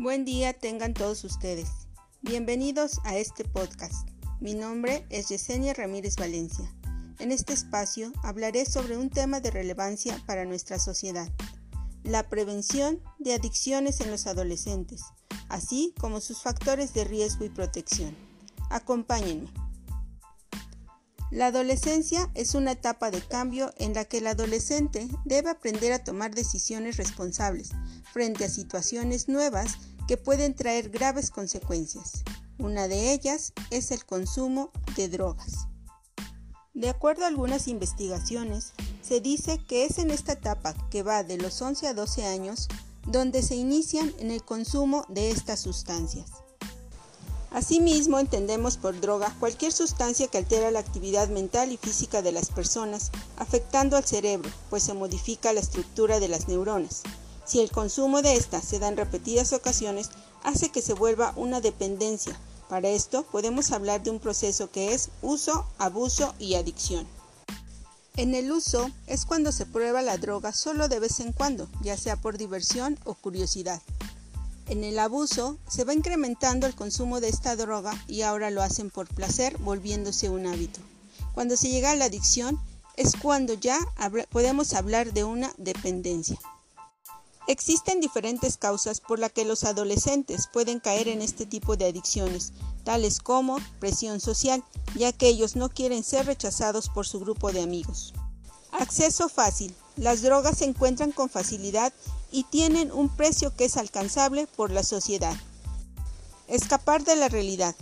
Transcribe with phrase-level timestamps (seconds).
[0.00, 1.88] Buen día tengan todos ustedes.
[2.22, 4.08] Bienvenidos a este podcast.
[4.38, 6.72] Mi nombre es Yesenia Ramírez Valencia.
[7.18, 11.28] En este espacio hablaré sobre un tema de relevancia para nuestra sociedad,
[12.04, 15.02] la prevención de adicciones en los adolescentes,
[15.48, 18.16] así como sus factores de riesgo y protección.
[18.70, 19.50] Acompáñenme.
[21.30, 26.02] La adolescencia es una etapa de cambio en la que el adolescente debe aprender a
[26.02, 27.70] tomar decisiones responsables
[28.12, 29.76] frente a situaciones nuevas
[30.06, 32.24] que pueden traer graves consecuencias.
[32.58, 35.68] Una de ellas es el consumo de drogas.
[36.72, 41.36] De acuerdo a algunas investigaciones, se dice que es en esta etapa que va de
[41.36, 42.68] los 11 a 12 años
[43.06, 46.30] donde se inician en el consumo de estas sustancias.
[47.50, 52.50] Asimismo, entendemos por droga cualquier sustancia que altera la actividad mental y física de las
[52.50, 57.02] personas, afectando al cerebro, pues se modifica la estructura de las neuronas.
[57.46, 60.10] Si el consumo de esta se da en repetidas ocasiones,
[60.44, 62.38] hace que se vuelva una dependencia.
[62.68, 67.06] Para esto podemos hablar de un proceso que es uso, abuso y adicción.
[68.18, 71.96] En el uso es cuando se prueba la droga solo de vez en cuando, ya
[71.96, 73.80] sea por diversión o curiosidad.
[74.68, 78.90] En el abuso se va incrementando el consumo de esta droga y ahora lo hacen
[78.90, 80.80] por placer, volviéndose un hábito.
[81.34, 82.60] Cuando se llega a la adicción
[82.96, 83.78] es cuando ya
[84.30, 86.38] podemos hablar de una dependencia.
[87.46, 92.52] Existen diferentes causas por las que los adolescentes pueden caer en este tipo de adicciones,
[92.84, 94.62] tales como presión social,
[94.96, 98.12] ya que ellos no quieren ser rechazados por su grupo de amigos.
[98.72, 99.74] Acceso fácil.
[99.96, 101.94] Las drogas se encuentran con facilidad
[102.30, 105.36] y tienen un precio que es alcanzable por la sociedad.
[106.46, 107.74] Escapar de la realidad.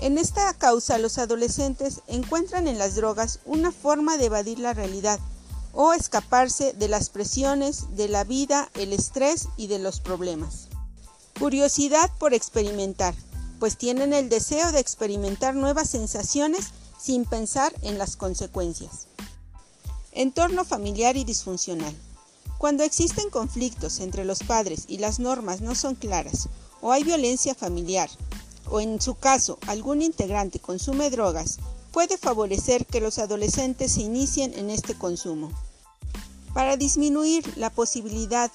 [0.00, 5.18] En esta causa los adolescentes encuentran en las drogas una forma de evadir la realidad
[5.72, 10.68] o escaparse de las presiones de la vida, el estrés y de los problemas.
[11.38, 13.14] Curiosidad por experimentar,
[13.60, 19.06] pues tienen el deseo de experimentar nuevas sensaciones sin pensar en las consecuencias.
[20.12, 21.94] Entorno familiar y disfuncional.
[22.58, 26.48] Cuando existen conflictos entre los padres y las normas no son claras,
[26.80, 28.10] o hay violencia familiar,
[28.68, 31.58] o en su caso algún integrante consume drogas,
[31.92, 35.52] puede favorecer que los adolescentes se inicien en este consumo.
[36.52, 38.50] Para disminuir la posibilidad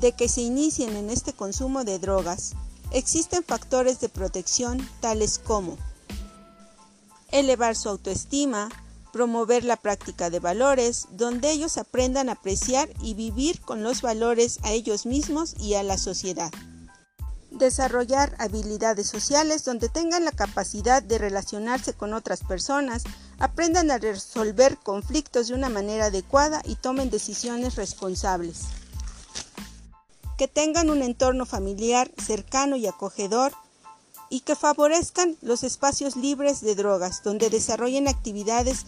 [0.00, 2.52] de que se inicien en este consumo de drogas,
[2.90, 5.78] existen factores de protección tales como
[7.32, 8.68] elevar su autoestima,
[9.12, 14.58] promover la práctica de valores, donde ellos aprendan a apreciar y vivir con los valores
[14.62, 16.50] a ellos mismos y a la sociedad.
[17.50, 23.04] Desarrollar habilidades sociales donde tengan la capacidad de relacionarse con otras personas,
[23.38, 28.62] aprendan a resolver conflictos de una manera adecuada y tomen decisiones responsables.
[30.38, 33.52] Que tengan un entorno familiar cercano y acogedor
[34.30, 38.86] y que favorezcan los espacios libres de drogas, donde desarrollen actividades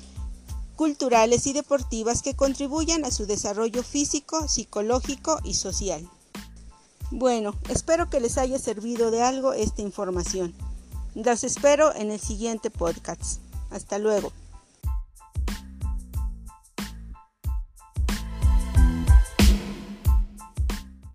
[0.82, 6.10] culturales y deportivas que contribuyan a su desarrollo físico, psicológico y social.
[7.12, 10.52] Bueno, espero que les haya servido de algo esta información.
[11.14, 13.38] Las espero en el siguiente podcast.
[13.70, 14.32] Hasta luego.